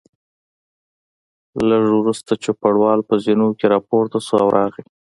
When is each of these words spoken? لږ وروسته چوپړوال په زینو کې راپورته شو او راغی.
لږ 1.69 1.83
وروسته 1.99 2.31
چوپړوال 2.43 2.99
په 3.09 3.15
زینو 3.23 3.47
کې 3.59 3.65
راپورته 3.73 4.17
شو 4.25 4.35
او 4.43 4.49
راغی. 4.57 4.83